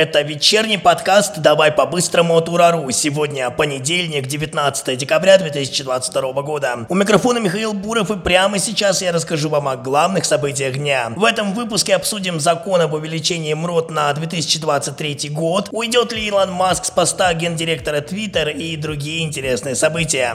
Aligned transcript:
Это 0.00 0.22
вечерний 0.22 0.78
подкаст 0.78 1.40
«Давай 1.40 1.70
по-быстрому» 1.70 2.34
от 2.34 2.48
Урару. 2.48 2.90
Сегодня 2.90 3.50
понедельник, 3.50 4.26
19 4.26 4.96
декабря 4.96 5.36
2022 5.36 6.32
года. 6.40 6.86
У 6.88 6.94
микрофона 6.94 7.36
Михаил 7.36 7.74
Буров 7.74 8.10
и 8.10 8.16
прямо 8.16 8.58
сейчас 8.58 9.02
я 9.02 9.12
расскажу 9.12 9.50
вам 9.50 9.68
о 9.68 9.76
главных 9.76 10.24
событиях 10.24 10.78
дня. 10.78 11.12
В 11.14 11.22
этом 11.22 11.52
выпуске 11.52 11.94
обсудим 11.94 12.40
закон 12.40 12.80
об 12.80 12.94
увеличении 12.94 13.52
МРОТ 13.52 13.90
на 13.90 14.10
2023 14.14 15.28
год, 15.28 15.68
уйдет 15.70 16.12
ли 16.12 16.24
Илон 16.28 16.50
Маск 16.50 16.86
с 16.86 16.90
поста 16.90 17.34
гендиректора 17.34 18.00
Twitter 18.00 18.50
и 18.50 18.78
другие 18.78 19.22
интересные 19.22 19.74
события. 19.74 20.34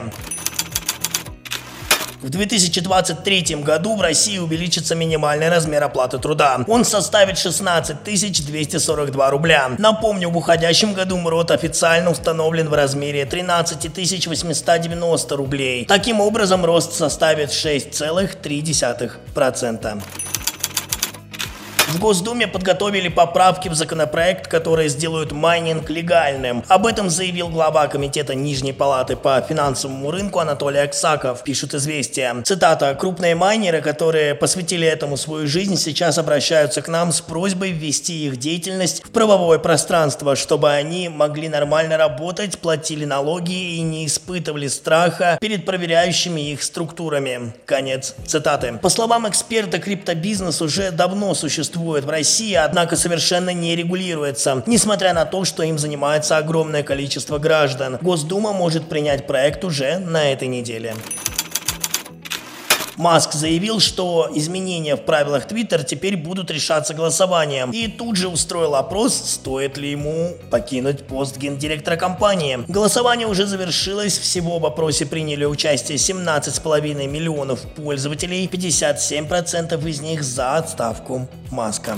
В 2.26 2.30
2023 2.30 3.62
году 3.62 3.94
в 3.94 4.00
России 4.00 4.38
увеличится 4.38 4.96
минимальный 4.96 5.48
размер 5.48 5.84
оплаты 5.84 6.18
труда. 6.18 6.64
Он 6.66 6.84
составит 6.84 7.38
16 7.38 8.02
242 8.02 9.30
рубля. 9.30 9.70
Напомню, 9.78 10.30
в 10.30 10.36
уходящем 10.36 10.92
году 10.92 11.18
МРОТ 11.18 11.52
официально 11.52 12.10
установлен 12.10 12.68
в 12.68 12.74
размере 12.74 13.26
13 13.26 14.26
890 14.26 15.36
рублей. 15.36 15.84
Таким 15.84 16.20
образом, 16.20 16.64
рост 16.64 16.94
составит 16.94 17.50
6,3%. 17.50 20.02
В 21.88 22.00
Госдуме 22.00 22.48
подготовили 22.48 23.06
поправки 23.06 23.68
в 23.68 23.74
законопроект, 23.74 24.48
которые 24.48 24.88
сделают 24.88 25.30
майнинг 25.30 25.88
легальным. 25.88 26.64
Об 26.66 26.84
этом 26.84 27.08
заявил 27.08 27.48
глава 27.48 27.86
Комитета 27.86 28.34
Нижней 28.34 28.72
Палаты 28.72 29.14
по 29.14 29.40
финансовому 29.40 30.10
рынку 30.10 30.40
Анатолий 30.40 30.80
Аксаков, 30.80 31.44
пишут 31.44 31.74
«Известия». 31.74 32.42
Цитата. 32.42 32.96
«Крупные 32.98 33.36
майнеры, 33.36 33.82
которые 33.82 34.34
посвятили 34.34 34.84
этому 34.84 35.16
свою 35.16 35.46
жизнь, 35.46 35.76
сейчас 35.76 36.18
обращаются 36.18 36.82
к 36.82 36.88
нам 36.88 37.12
с 37.12 37.20
просьбой 37.20 37.70
ввести 37.70 38.26
их 38.26 38.36
деятельность 38.38 39.04
в 39.04 39.10
правовое 39.10 39.60
пространство, 39.60 40.34
чтобы 40.34 40.72
они 40.72 41.08
могли 41.08 41.48
нормально 41.48 41.96
работать, 41.96 42.58
платили 42.58 43.04
налоги 43.04 43.76
и 43.76 43.80
не 43.82 44.06
испытывали 44.06 44.66
страха 44.66 45.38
перед 45.40 45.64
проверяющими 45.64 46.50
их 46.50 46.64
структурами». 46.64 47.54
Конец 47.64 48.16
цитаты. 48.26 48.76
По 48.82 48.88
словам 48.88 49.28
эксперта, 49.28 49.78
криптобизнес 49.78 50.60
уже 50.60 50.90
давно 50.90 51.34
существует 51.34 51.75
существует 51.76 52.04
в 52.04 52.10
России, 52.10 52.54
однако 52.54 52.96
совершенно 52.96 53.50
не 53.50 53.76
регулируется, 53.76 54.62
несмотря 54.66 55.12
на 55.12 55.26
то, 55.26 55.44
что 55.44 55.62
им 55.62 55.78
занимается 55.78 56.38
огромное 56.38 56.82
количество 56.82 57.38
граждан. 57.38 57.98
Госдума 58.00 58.52
может 58.52 58.88
принять 58.88 59.26
проект 59.26 59.62
уже 59.62 59.98
на 59.98 60.32
этой 60.32 60.48
неделе. 60.48 60.94
Маск 62.96 63.34
заявил, 63.34 63.78
что 63.80 64.30
изменения 64.34 64.96
в 64.96 65.02
правилах 65.02 65.46
Twitter 65.46 65.84
теперь 65.84 66.16
будут 66.16 66.50
решаться 66.50 66.94
голосованием. 66.94 67.70
И 67.70 67.88
тут 67.88 68.16
же 68.16 68.28
устроил 68.28 68.74
опрос, 68.74 69.14
стоит 69.14 69.76
ли 69.76 69.90
ему 69.90 70.36
покинуть 70.50 71.06
пост 71.06 71.36
гендиректора 71.36 71.96
компании. 71.96 72.60
Голосование 72.68 73.26
уже 73.26 73.46
завершилось, 73.46 74.18
всего 74.18 74.58
в 74.58 74.66
опросе 74.66 75.04
приняли 75.04 75.44
участие 75.44 75.98
17,5 75.98 77.06
миллионов 77.06 77.60
пользователей, 77.74 78.46
57% 78.46 79.88
из 79.88 80.00
них 80.00 80.22
за 80.22 80.56
отставку 80.56 81.28
Маска. 81.50 81.96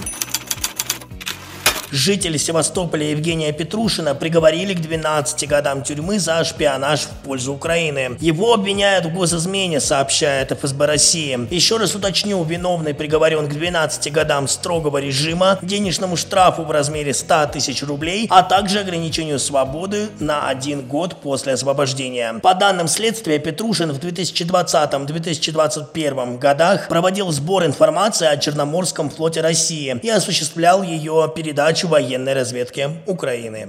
Житель 1.90 2.38
Севастополя 2.38 3.10
Евгения 3.10 3.50
Петрушина 3.50 4.14
приговорили 4.14 4.74
к 4.74 4.80
12 4.80 5.48
годам 5.48 5.82
тюрьмы 5.82 6.18
за 6.18 6.44
шпионаж 6.44 7.00
в 7.00 7.17
пользу 7.28 7.52
Украины. 7.52 8.16
Его 8.20 8.54
обвиняют 8.54 9.04
в 9.04 9.12
госизмене, 9.12 9.80
сообщает 9.80 10.50
ФСБ 10.50 10.86
России. 10.86 11.46
Еще 11.54 11.76
раз 11.76 11.94
уточню, 11.94 12.42
виновный 12.42 12.94
приговорен 12.94 13.46
к 13.46 13.52
12 13.52 14.10
годам 14.10 14.48
строгого 14.48 14.96
режима, 14.96 15.58
денежному 15.60 16.16
штрафу 16.16 16.62
в 16.62 16.70
размере 16.70 17.12
100 17.12 17.48
тысяч 17.52 17.82
рублей, 17.82 18.26
а 18.30 18.42
также 18.42 18.80
ограничению 18.80 19.38
свободы 19.38 20.08
на 20.20 20.48
один 20.48 20.88
год 20.88 21.20
после 21.20 21.52
освобождения. 21.52 22.40
По 22.42 22.54
данным 22.54 22.88
следствия, 22.88 23.38
Петрушин 23.38 23.92
в 23.92 23.98
2020-2021 23.98 26.38
годах 26.38 26.88
проводил 26.88 27.30
сбор 27.30 27.66
информации 27.66 28.26
о 28.26 28.38
Черноморском 28.38 29.10
флоте 29.10 29.42
России 29.42 30.00
и 30.02 30.08
осуществлял 30.08 30.82
ее 30.82 31.30
передачу 31.36 31.88
военной 31.88 32.32
разведки 32.32 32.88
Украины. 33.06 33.68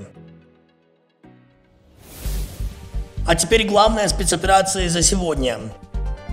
А 3.30 3.36
теперь 3.36 3.68
главная 3.68 4.08
спецоперация 4.08 4.90
за 4.90 5.04
сегодня. 5.04 5.60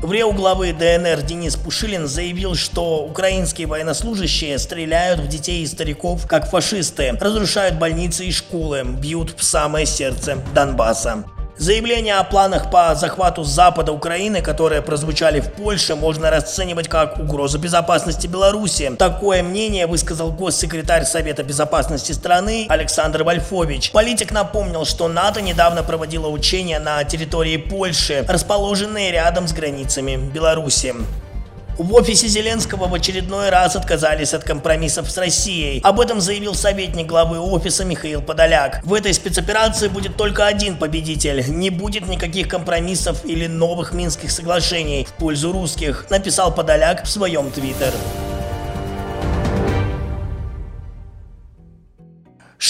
В 0.03 0.11
Рио 0.11 0.33
главы 0.33 0.73
ДНР 0.73 1.21
Денис 1.21 1.55
Пушилин 1.55 2.07
заявил, 2.07 2.55
что 2.55 3.05
украинские 3.05 3.67
военнослужащие 3.67 4.59
стреляют 4.59 5.21
в 5.21 5.29
детей 5.29 5.63
и 5.63 5.67
стариков 5.67 6.27
как 6.27 6.49
фашисты, 6.49 7.13
разрушают 7.21 7.75
больницы 7.75 8.25
и 8.25 8.33
школы, 8.33 8.83
бьют 8.83 9.35
в 9.37 9.45
самое 9.45 9.85
сердце 9.85 10.39
Донбасса. 10.55 11.25
Заявления 11.59 12.17
о 12.17 12.25
планах 12.25 12.71
по 12.71 12.95
захвату 12.95 13.43
запада 13.43 13.91
Украины, 13.91 14.43
которые 14.43 14.83
прозвучали 14.83 15.41
в 15.41 15.53
Польше, 15.55 15.95
можно 15.95 16.31
расценивать 16.31 16.87
как 16.87 17.19
угрозу 17.19 17.59
безопасности 17.59 18.27
Беларуси. 18.27 18.95
Такое 18.99 19.43
мнение 19.43 19.87
высказал 19.87 20.31
госсекретарь 20.31 21.05
Совета 21.05 21.43
безопасности 21.43 22.13
страны 22.13 22.67
Александр 22.69 23.23
Вольфович. 23.23 23.93
Политик 23.93 24.33
напомнил, 24.33 24.85
что 24.85 25.09
НАТО 25.09 25.41
недавно 25.41 25.83
проводило 25.83 26.29
учения 26.29 26.79
на 26.79 27.03
территории 27.05 27.57
Польши, 27.57 28.27
расположенные 28.29 29.11
рядом 29.11 29.49
с 29.49 29.55
границами 29.55 30.17
Беларуси. 30.17 30.95
В 31.79 31.93
офисе 31.93 32.27
Зеленского 32.27 32.89
в 32.89 32.95
очередной 32.95 33.51
раз 33.51 33.77
отказались 33.77 34.33
от 34.33 34.45
компромиссов 34.45 35.11
с 35.11 35.19
Россией. 35.19 35.81
Об 35.83 36.01
этом 36.01 36.23
заявил 36.23 36.55
советник 36.55 37.07
главы 37.07 37.39
офиса 37.39 37.85
Михаил 37.85 38.23
Подоляк. 38.23 38.81
В 38.83 38.95
этой 38.95 39.13
спецоперации 39.13 39.89
будет 39.89 40.17
только 40.17 40.47
один 40.47 40.79
победитель. 40.79 41.45
Не 41.49 41.69
будет 41.69 42.09
никаких 42.09 42.49
компромиссов 42.49 43.27
или 43.27 43.47
новых 43.47 43.93
Минских 43.93 44.31
соглашений 44.31 45.07
в 45.07 45.13
пользу 45.19 45.53
русских, 45.53 46.07
написал 46.09 46.55
Подоляк 46.55 47.05
в 47.05 47.11
своем 47.11 47.51
твиттер. 47.51 47.93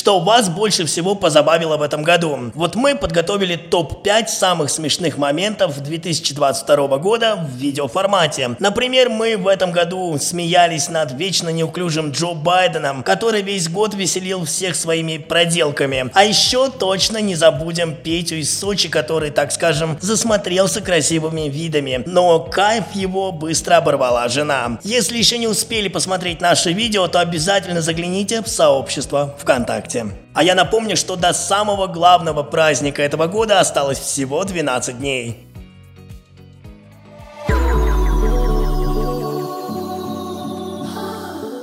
Что 0.06 0.21
вас 0.21 0.49
больше 0.49 0.87
всего 0.87 1.17
позабавило 1.17 1.77
в 1.77 1.83
этом 1.83 2.05
году? 2.05 2.53
Вот 2.55 2.77
мы 2.77 2.94
подготовили 2.94 3.56
топ-5 3.56 4.28
самых 4.28 4.71
смешных 4.71 5.19
моментов 5.19 5.83
2022 5.83 6.99
года 6.99 7.34
в 7.34 7.56
видеоформате. 7.56 8.55
Например, 8.61 9.09
мы 9.09 9.37
в 9.37 9.49
этом 9.49 9.72
году 9.72 10.16
смеялись 10.21 10.89
над 10.89 11.11
вечно 11.11 11.49
неуклюжим 11.49 12.12
Джо 12.12 12.34
Байденом, 12.34 13.03
который 13.03 13.43
весь 13.43 13.69
год 13.69 13.95
веселил 13.95 14.45
всех 14.45 14.77
своими 14.77 15.19
проделками. 15.19 16.09
А 16.15 16.25
еще 16.25 16.71
точно 16.71 17.21
не 17.21 17.34
забудем 17.34 17.97
Петю 17.97 18.37
из 18.37 18.56
Сочи, 18.56 18.89
который, 18.89 19.33
так 19.33 19.50
скажем, 19.50 19.99
засмотрелся 20.00 20.83
красивыми 20.83 21.49
видами. 21.49 22.05
Но 22.06 22.39
кайф 22.39 22.84
его 22.95 23.33
быстро 23.33 23.78
оборвала 23.78 24.28
жена. 24.28 24.78
Если 24.84 25.19
еще 25.19 25.37
не 25.37 25.49
успели 25.49 25.89
посмотреть 25.89 26.41
наше 26.41 26.72
видео, 26.72 27.09
то 27.09 27.19
обязательно 27.19 27.83
загляните 27.83 28.41
в 28.41 28.47
сообщество 28.47 29.34
ВКонтакте. 29.41 29.96
ВКонтакте. 29.97 30.17
А 30.34 30.43
я 30.43 30.55
напомню, 30.55 30.97
что 30.97 31.17
до 31.17 31.33
самого 31.33 31.87
главного 31.87 32.43
праздника 32.43 33.03
этого 33.03 33.27
года 33.27 33.61
осталось 33.61 33.99
всего 33.99 34.45
12 34.45 34.99
дней. 34.99 35.43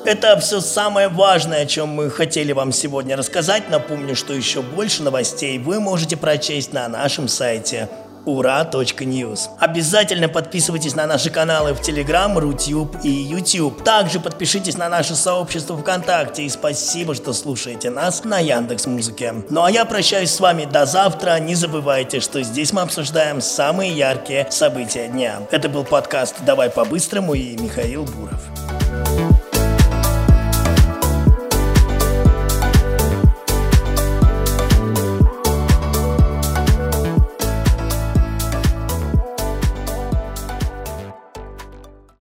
Это 0.06 0.38
все 0.38 0.60
самое 0.60 1.08
важное, 1.08 1.62
о 1.62 1.66
чем 1.66 1.88
мы 1.88 2.10
хотели 2.10 2.52
вам 2.52 2.74
сегодня 2.74 3.16
рассказать. 3.16 3.70
Напомню, 3.70 4.18
что 4.18 4.34
еще 4.34 4.62
больше 4.62 5.02
новостей 5.02 5.58
вы 5.58 5.80
можете 5.80 6.18
прочесть 6.18 6.74
на 6.74 6.90
нашем 6.90 7.30
сайте 7.30 7.88
ура.ньюс. 8.26 9.50
Обязательно 9.60 10.30
подписывайтесь 10.30 10.96
на 10.96 11.06
наши 11.08 11.30
каналы 11.30 11.74
в 11.74 11.82
Telegram, 11.82 12.38
Рутюб 12.38 12.98
и 13.04 13.10
YouTube. 13.10 13.84
Также 13.84 14.20
подпишитесь 14.20 14.78
на 14.78 14.90
наше 14.90 15.16
сообщество 15.16 15.78
ВКонтакте 15.78 16.44
и 16.44 16.50
спасибо, 16.50 17.16
что 17.16 17.34
слушаете 17.34 17.90
нас 17.90 18.24
на 18.24 18.40
Яндекс 18.40 18.86
Музыке. 18.86 19.34
Ну 19.50 19.64
а 19.64 19.72
я 19.72 19.86
прощаюсь 19.86 20.32
с 20.32 20.40
вами 20.40 20.66
до 20.66 20.86
завтра. 20.86 21.40
Не 21.40 21.56
забывайте, 21.56 22.20
что 22.20 22.42
здесь 22.44 22.74
мы 22.74 22.82
обсуждаем 22.82 23.42
самые 23.42 23.92
яркие 23.92 24.48
события 24.50 25.08
дня. 25.08 25.42
Это 25.52 25.70
был 25.70 25.84
подкаст 25.84 26.36
«Давай 26.46 26.70
по-быстрому» 26.70 27.34
и 27.34 27.58
Михаил 27.58 28.04
Буров. 28.06 28.63